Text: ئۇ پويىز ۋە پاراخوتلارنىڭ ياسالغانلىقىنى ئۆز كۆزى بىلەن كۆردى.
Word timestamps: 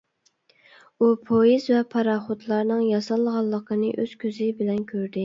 ئۇ 1.01 1.09
پويىز 1.27 1.67
ۋە 1.73 1.81
پاراخوتلارنىڭ 1.91 2.81
ياسالغانلىقىنى 2.93 3.91
ئۆز 4.05 4.17
كۆزى 4.25 4.49
بىلەن 4.63 4.83
كۆردى. 4.95 5.17